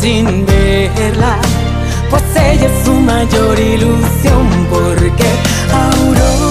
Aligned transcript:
sin 0.00 0.46
verla, 0.46 1.38
pues 2.10 2.22
ella 2.34 2.66
es 2.66 2.84
su 2.84 2.94
mayor 2.94 3.58
ilusión. 3.58 4.66
Porque 4.70 5.28
aurora 5.72 6.49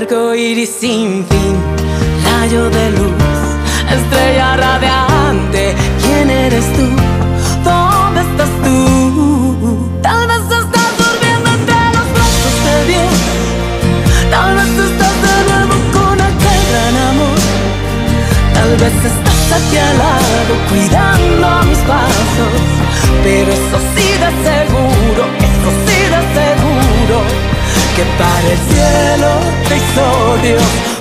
arco 0.00 0.34
iris 0.34 0.70
sin 0.80 1.26
fin, 1.28 1.54
rayo 2.24 2.70
de 2.70 2.90
luz, 2.96 3.22
estrella 3.96 4.56
radiante. 4.56 5.74
¿Quién 6.02 6.30
eres 6.30 6.64
tú? 6.76 6.86
¿Dónde 7.68 8.20
estás 8.28 8.52
tú? 8.64 9.90
Tal 10.02 10.26
vez 10.30 10.44
estás 10.62 10.90
durmiendo 11.02 11.48
entre 11.58 11.80
los 11.96 12.06
brazos 12.14 12.56
de 12.66 12.76
Dios. 12.90 13.12
Tal 14.30 14.50
vez 14.56 14.72
estás 14.88 15.16
de 15.26 15.36
nuevo 15.48 15.74
con 15.96 16.16
aquel 16.30 16.60
gran 16.70 16.96
amor. 17.10 17.40
Tal 18.54 18.70
vez 18.82 18.96
estás 19.10 19.42
aquí 19.58 19.76
al 19.88 19.98
lado 20.04 20.52
cuidando 20.70 21.46
mis 21.68 21.82
pasos. 21.90 22.54
Pero 23.24 23.52
eso 23.52 23.78
sí 23.94 24.08
de 24.22 24.30
seguro, 24.48 25.22
eso 25.48 25.70
sí 25.84 25.98
de 26.14 26.20
seguro. 26.38 27.49
Que 27.96 28.04
para 28.18 28.48
el 28.52 28.58
cielo 28.70 29.30
te 29.68 29.76
hizo. 29.76 30.20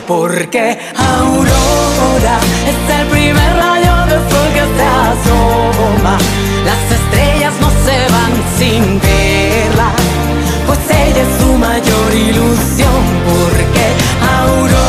Porque 0.07 0.77
Aurora 0.97 2.39
es 2.67 2.95
el 2.99 3.07
primer 3.07 3.55
rayo 3.55 3.95
de 4.07 4.17
sol 4.29 4.49
que 4.55 4.65
se 4.75 4.85
asoma. 5.07 6.17
Las 6.65 6.83
estrellas 6.97 7.53
no 7.61 7.69
se 7.85 7.97
van 8.15 8.33
sin 8.57 8.99
verla, 8.99 9.91
pues 10.65 10.79
ella 10.89 11.22
es 11.22 11.41
su 11.41 11.53
mayor 11.53 12.09
ilusión. 12.16 13.01
Porque 13.29 13.85
Aurora 14.41 14.88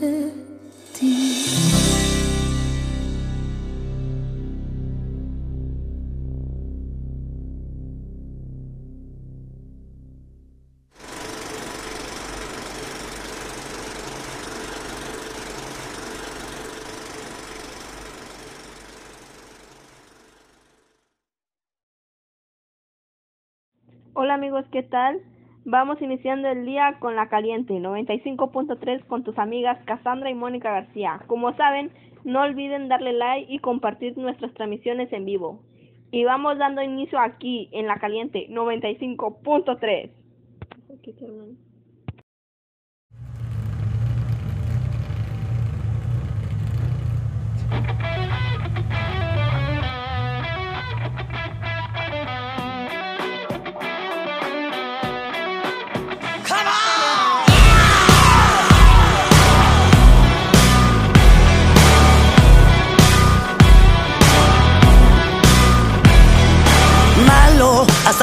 Hola 0.00 0.32
amigos, 24.32 24.64
¿qué 24.72 24.82
tal? 24.82 25.20
Vamos 25.70 26.02
iniciando 26.02 26.48
el 26.48 26.66
día 26.66 26.96
con 26.98 27.14
la 27.14 27.28
caliente 27.28 27.74
95.3 27.74 29.06
con 29.06 29.22
tus 29.22 29.38
amigas 29.38 29.78
Cassandra 29.84 30.28
y 30.28 30.34
Mónica 30.34 30.72
García. 30.72 31.22
Como 31.28 31.54
saben, 31.54 31.92
no 32.24 32.40
olviden 32.42 32.88
darle 32.88 33.12
like 33.12 33.46
y 33.48 33.60
compartir 33.60 34.18
nuestras 34.18 34.52
transmisiones 34.54 35.12
en 35.12 35.26
vivo. 35.26 35.62
Y 36.10 36.24
vamos 36.24 36.58
dando 36.58 36.82
inicio 36.82 37.20
aquí 37.20 37.68
en 37.70 37.86
la 37.86 38.00
caliente 38.00 38.48
95.3. 38.50 40.10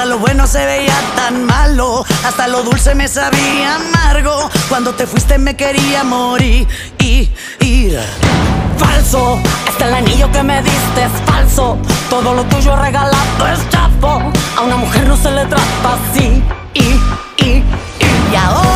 lo 0.07 0.19
bueno 0.19 0.48
se 0.48 0.65
veía 0.65 0.95
tan 1.15 1.45
malo, 1.45 2.06
hasta 2.25 2.48
lo 2.48 2.63
dulce 2.63 2.95
me 2.95 3.07
sabía 3.07 3.75
amargo. 3.75 4.50
Cuando 4.69 4.94
te 4.94 5.06
fuiste 5.06 5.38
me 5.38 5.56
quería 5.56 6.04
morir, 6.04 6.68
y, 7.00 7.30
ir. 7.59 8.00
Falso, 8.77 9.39
hasta 9.68 9.88
el 9.88 9.94
anillo 9.95 10.31
que 10.31 10.44
me 10.44 10.62
diste 10.62 11.04
es 11.04 11.12
falso. 11.25 11.77
Todo 12.09 12.33
lo 12.33 12.44
tuyo 12.45 12.75
regalado 12.75 13.48
es 13.51 13.69
chapo. 13.69 14.21
A 14.57 14.62
una 14.62 14.77
mujer 14.77 15.07
no 15.07 15.18
se 15.18 15.31
le 15.31 15.45
trata 15.45 15.98
así, 16.12 16.44
y, 16.74 16.83
y, 17.44 17.63
y. 17.63 17.63
Y 18.31 18.36
ahora 18.36 18.67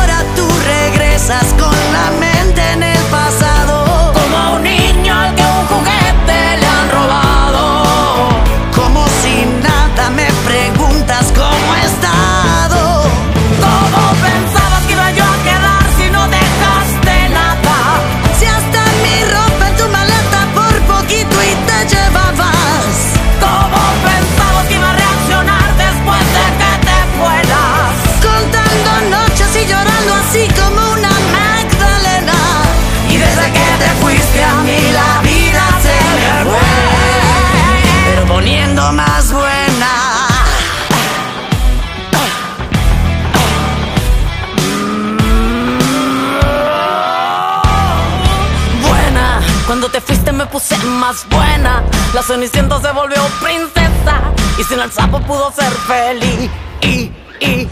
puse 50.50 50.76
más 50.84 51.26
buena. 51.28 51.82
La 52.14 52.22
cenicienta 52.22 52.80
se 52.80 52.90
volvió 52.92 53.22
princesa 53.40 54.20
y 54.58 54.64
sin 54.64 54.78
el 54.80 54.90
sapo 54.92 55.20
pudo 55.20 55.52
ser 55.52 55.72
feliz. 55.72 56.50
Y, 56.82 57.10
y, 57.40 57.68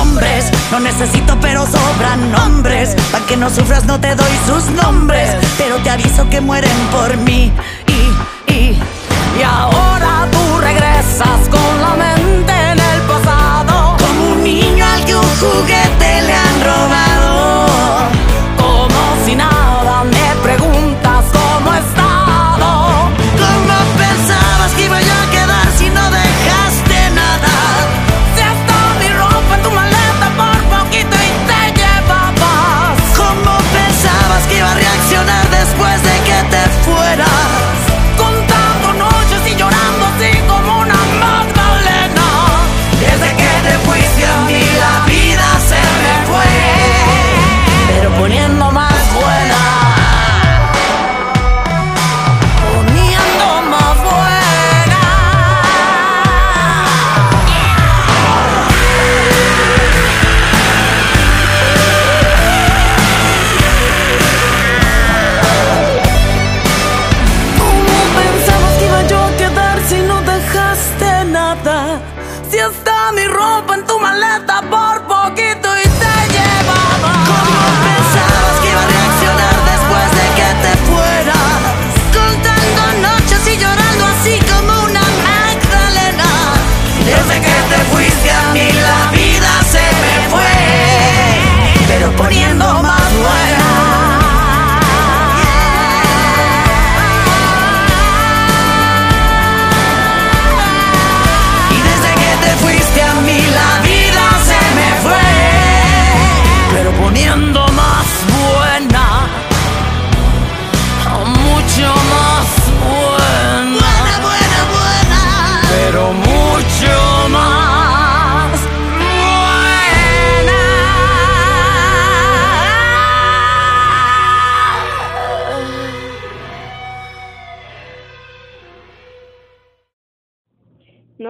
hombres, 0.00 0.46
no 0.70 0.80
necesito 0.80 1.36
pero 1.40 1.66
sobran 1.66 2.30
nombres. 2.32 2.94
Pa' 3.12 3.20
que 3.26 3.36
no 3.36 3.48
sufras 3.48 3.84
no 3.84 3.98
te 4.00 4.14
doy 4.14 4.32
sus 4.46 4.64
nombres, 4.82 5.30
pero 5.56 5.76
te 5.76 5.90
aviso 5.90 6.28
que 6.30 6.40
mueren 6.40 6.76
por 6.90 7.16
mí. 7.18 7.52
Y, 7.86 8.52
y, 8.52 8.78
y 9.38 9.42
ahora 9.42 10.28
tú 10.30 10.60
regresas 10.60 11.48
con 11.50 11.80
la 11.80 12.07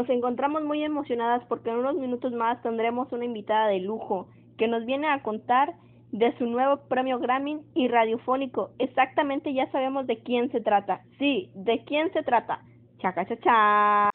Nos 0.09 0.17
encontramos 0.17 0.65
muy 0.65 0.83
emocionadas 0.83 1.45
porque 1.51 1.69
en 1.69 1.77
unos 1.77 1.97
minutos 1.97 2.33
más 2.33 2.63
tendremos 2.63 3.13
una 3.13 3.27
invitada 3.27 3.67
de 3.67 3.81
lujo 3.81 4.27
que 4.57 4.67
nos 4.67 4.87
viene 4.87 5.07
a 5.07 5.23
contar 5.23 5.75
de 6.13 6.35
su 6.39 6.47
nuevo 6.47 6.79
premio 6.89 7.19
Grammy 7.19 7.61
y 7.75 7.89
radiofónico. 7.89 8.71
Exactamente 8.79 9.53
ya 9.53 9.71
sabemos 9.71 10.07
de 10.07 10.23
quién 10.23 10.51
se 10.51 10.63
trata. 10.63 11.03
Sí, 11.19 11.51
de 11.55 11.85
quién 11.85 12.11
se 12.15 12.23
trata. 12.23 12.63
Chaca 12.97 13.27
cha 13.27 13.37
cha. 13.37 14.11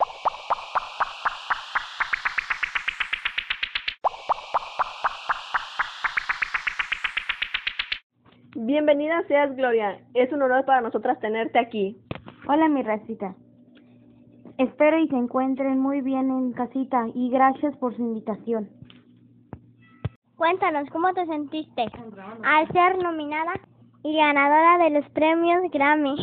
Bienvenida 8.55 9.21
seas 9.27 9.55
Gloria. 9.55 9.99
Es 10.15 10.31
un 10.31 10.41
honor 10.41 10.65
para 10.65 10.81
nosotras 10.81 11.19
tenerte 11.19 11.59
aquí. 11.59 11.97
Hola, 12.47 12.67
mi 12.67 12.81
racita. 12.81 13.35
Espero 14.63 14.97
y 14.97 15.09
se 15.09 15.17
encuentren 15.17 15.77
muy 15.77 15.99
bien 15.99 16.31
en 16.31 16.53
casita 16.53 17.07
y 17.13 17.29
gracias 17.29 17.75
por 17.79 17.93
su 17.97 18.01
invitación. 18.01 18.69
Cuéntanos, 20.37 20.89
¿cómo 20.89 21.13
te 21.13 21.25
sentiste 21.25 21.83
al 22.45 22.67
ser 22.71 22.97
nominada 23.03 23.51
y 24.03 24.15
ganadora 24.15 24.77
de 24.77 24.91
los 24.91 25.09
premios 25.09 25.69
Grammy 25.69 26.15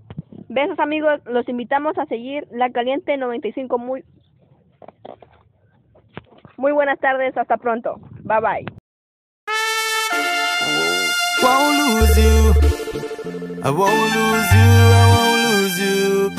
Besos 0.49 0.78
amigos, 0.78 1.21
los 1.26 1.49
invitamos 1.49 1.99
a 1.99 2.06
seguir 2.06 2.47
La 2.52 2.71
Caliente 2.71 3.16
95 3.16 3.76
muy 3.76 4.04
Muy 6.56 6.71
buenas 6.71 7.00
tardes, 7.00 7.37
hasta 7.37 7.56
pronto. 7.56 7.97
Bye 8.23 8.40
bye. 8.40 8.64
won't 11.42 11.76
lose 11.76 12.16
you. 12.16 12.54
I 13.64 13.71
won't 13.71 14.14
lose 14.14 14.50
you. 14.54 14.71
I 14.94 15.04
won't 15.11 15.40
lose 15.44 15.78
you. 15.83 16.30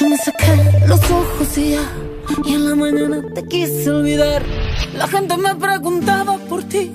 Yo 0.00 0.08
me 0.08 0.16
saqué 0.16 0.88
los 0.88 1.10
ojos 1.10 1.58
y 1.58 1.72
ya, 1.72 1.82
y 2.46 2.54
en 2.54 2.70
la 2.70 2.74
mañana 2.74 3.22
te 3.34 3.44
quise 3.44 3.90
olvidar. 3.90 4.42
La 4.94 5.06
gente 5.06 5.36
me 5.36 5.54
preguntaba 5.54 6.36
por 6.48 6.62
ti. 6.64 6.92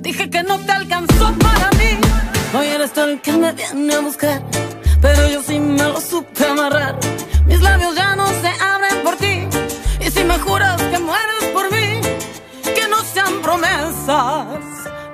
Dije 0.00 0.28
que 0.30 0.42
no 0.42 0.58
te 0.58 0.72
alcanzó 0.72 1.32
para 1.38 1.70
mí. 1.78 1.98
Hoy 2.56 2.66
eres 2.66 2.92
tú 2.92 3.00
el 3.00 3.20
que 3.20 3.32
me 3.32 3.52
viene 3.52 3.94
a 3.94 4.00
buscar. 4.00 4.42
Pero 5.00 5.28
yo 5.28 5.42
sí 5.42 5.58
me 5.58 5.82
lo 5.82 6.00
supe 6.00 6.46
amarrar. 6.46 6.96
Mis 7.46 7.60
labios 7.60 7.94
ya 7.94 8.16
no 8.16 8.26
se 8.26 8.48
abren 8.62 9.02
por 9.04 9.16
ti. 9.16 9.46
Y 10.04 10.10
si 10.10 10.24
me 10.24 10.38
juras 10.38 10.80
que 10.82 10.98
mueres 10.98 11.44
por 11.52 11.70
mí, 11.72 12.00
que 12.74 12.88
no 12.88 12.98
sean 13.14 13.40
promesas. 13.42 14.46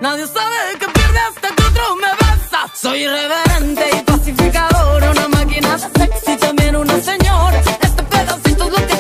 Nadie 0.01 0.27
sabe 0.27 0.79
que 0.81 0.87
pierde 0.89 1.19
hasta 1.29 1.49
que 1.55 1.63
otro 1.63 1.97
me 1.97 2.11
besa. 2.21 2.61
Soy 2.75 3.05
irreverente 3.05 3.85
y 3.97 4.03
pacificador. 4.03 5.03
Una 5.03 5.29
máquina 5.29 5.79
sexy, 5.79 6.37
también 6.39 6.77
una 6.77 7.01
señora. 7.01 7.61
Este 7.81 8.03
pedacito 8.03 8.71
lo 8.71 8.87
que 8.87 8.92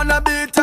on 0.00 0.10
a 0.10 0.20
beat. 0.22 0.59